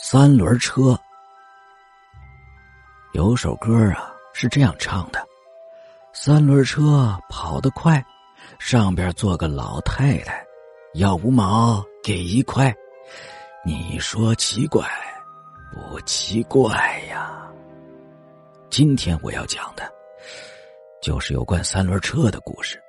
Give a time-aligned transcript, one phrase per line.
[0.00, 0.96] 三轮车。
[3.14, 5.20] 有首歌啊，是这样唱的：
[6.12, 8.02] 三轮车跑得快，
[8.60, 10.40] 上边坐个老太太，
[10.94, 12.72] 要五毛给一块。
[13.64, 14.88] 你说奇怪
[15.72, 17.50] 不奇怪呀？
[18.70, 19.82] 今天我要讲的，
[21.02, 22.80] 就是有关三轮车的故事。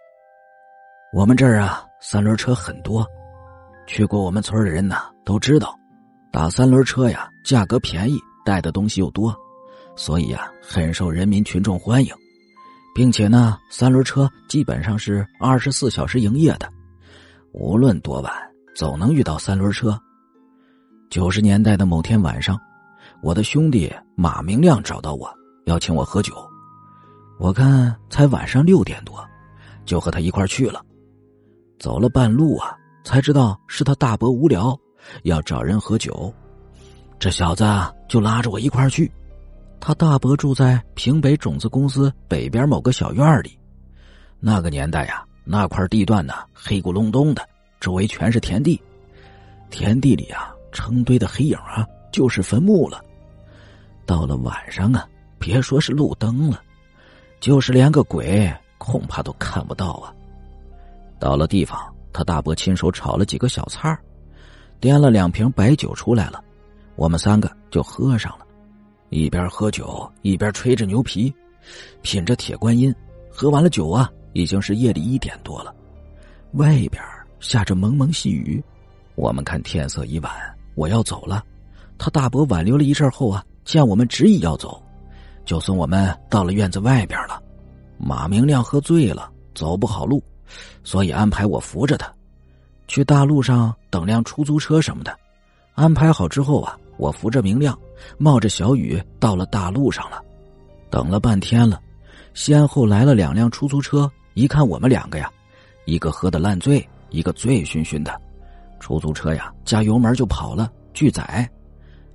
[1.12, 3.06] 我们这儿啊，三轮车很多，
[3.88, 5.76] 去过我们村的人呢都知道，
[6.32, 9.36] 打三轮车呀，价格便宜，带的东西又多，
[9.96, 12.14] 所以啊，很受人民群众欢迎，
[12.94, 16.72] 并且呢，三轮车基本上是二十四小时营业的，
[17.52, 18.32] 无论多晚，
[18.76, 20.00] 总能遇到三轮车。
[21.10, 22.56] 九十年代的某天晚上，
[23.24, 25.28] 我的兄弟马明亮找到我。
[25.66, 26.34] 要请我喝酒，
[27.40, 29.24] 我看才晚上六点多，
[29.86, 30.84] 就和他一块去了。
[31.80, 34.76] 走了半路啊，才知道是他大伯无聊，
[35.24, 36.34] 要找人喝酒。
[37.18, 37.66] 这小子
[38.08, 39.12] 就拉着我一块去。
[39.80, 43.58] 他大伯住在平北种子公司北边某个小院里。
[44.40, 47.48] 那个年代呀，那块地段呢黑咕隆咚的，
[47.80, 48.82] 周围全是田地，
[49.70, 53.04] 田地里啊成堆的黑影啊，就是坟墓了。
[54.06, 55.08] 到了晚上啊。
[55.42, 56.62] 别说是路灯了，
[57.40, 60.14] 就是连个鬼恐怕都看不到啊！
[61.18, 61.80] 到了地方，
[62.12, 63.98] 他大伯亲手炒了几个小菜
[64.82, 66.44] 掂了两瓶白酒出来了，
[66.96, 68.46] 我们三个就喝上了，
[69.10, 71.34] 一边喝酒一边吹着牛皮，
[72.02, 72.94] 品着铁观音。
[73.32, 75.74] 喝完了酒啊，已经是夜里一点多了，
[76.54, 77.02] 外边
[77.40, 78.62] 下着蒙蒙细雨。
[79.16, 80.32] 我们看天色已晚，
[80.76, 81.44] 我要走了。
[81.98, 84.82] 他大伯挽留了一阵后啊，见我们执意要走。
[85.46, 87.42] 就送我们到了院子外边了。
[87.98, 90.24] 马明亮喝醉了，走不好路，
[90.84, 92.14] 所以安排我扶着他，
[92.90, 95.16] 去大路上等辆出租车什么的。
[95.76, 97.78] 安排好之后啊，我扶着明亮，
[98.18, 100.20] 冒着小雨到了大路上了。
[100.90, 101.80] 等了半天了，
[102.34, 104.12] 先后来了两辆出租车。
[104.34, 105.32] 一看我们两个呀，
[105.86, 108.20] 一个喝的烂醉，一个醉醺醺的。
[108.80, 111.48] 出租车呀，加油门就跑了，拒载。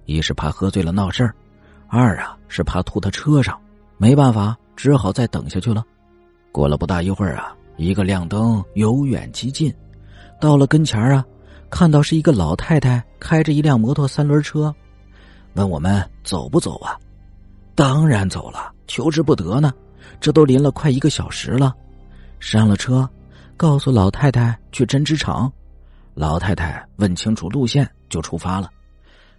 [0.07, 1.35] 一是怕喝醉了闹事儿。
[1.87, 3.57] 二啊，是怕吐他车上，
[3.97, 5.85] 没办法，只好再等下去了。
[6.51, 9.73] 过了不大一会儿啊，一个亮灯由远及近，
[10.45, 11.25] 到了跟前啊，
[11.71, 14.75] 看到是一个老太太开着一辆摩托三轮车，
[15.55, 16.99] 问我们走不走啊？
[17.75, 19.73] 当然走了，求之不得呢。
[20.21, 21.75] 这都临了快一个小时了，
[22.41, 23.09] 上了车，
[23.57, 25.51] 告诉老太太去针织厂。
[26.13, 28.69] 老太太问清楚路线就出发了，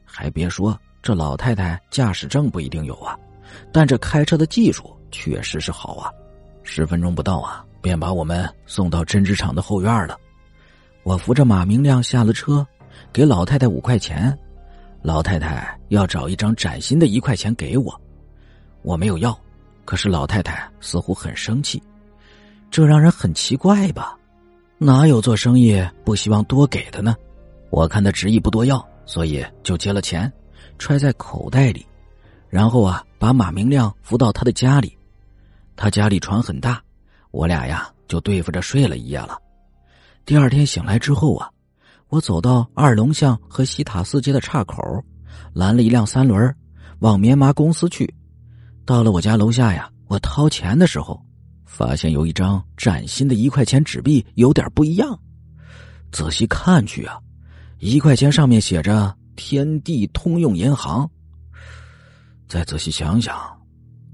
[0.04, 0.76] 还别说。
[1.04, 3.16] 这老太太驾驶证不一定有啊，
[3.72, 6.10] 但这开车的技术确实是好啊。
[6.64, 10.18] 十分钟不到啊，便把我们送到针织厂的后院了。
[11.06, 12.66] 我扶着马明亮下了车，
[13.14, 14.36] 给老太太五块钱。
[15.04, 18.02] 老太太要找一张崭新的一块钱给我，
[18.82, 19.40] 我没有要。
[19.86, 21.82] 可是老太太似乎很生气，
[22.72, 24.18] 这让人很奇怪吧？
[24.80, 27.16] 哪有做生意不希望多给的呢？
[27.70, 30.32] 我看他执意不多要，所以就接了钱。
[30.80, 31.86] 揣在口袋里，
[32.50, 34.98] 然后啊，把马明亮扶到他的家里。
[35.76, 36.82] 他家里床很大，
[37.30, 39.38] 我俩呀就对付着睡了一夜了。
[40.26, 41.48] 第二天醒来之后啊，
[42.10, 44.82] 我走到二龙巷和西塔四街的岔口，
[45.54, 46.56] 拦了一辆三轮，
[47.00, 48.12] 往棉麻公司去。
[48.86, 51.24] 到了我家楼下呀，我掏钱的时候，
[51.66, 55.20] 发现有一张崭新的一块钱纸币有点不一样。
[56.12, 57.20] 仔细看去啊，
[57.78, 59.16] 一块钱上面写着。
[59.38, 61.12] 天地通用银行。
[62.48, 63.36] 再仔细想想，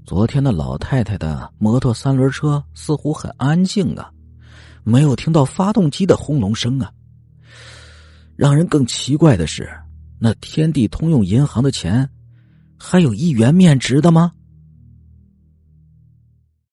[0.04, 4.10] 昨天的老太太的摩托三轮车似乎很安静啊，
[4.84, 6.92] 没有听到发动机的轰隆声啊。
[8.36, 9.68] 让人更奇怪的是，
[10.18, 12.08] 那天地通用银行的钱，
[12.76, 14.32] 还有一元面值的吗？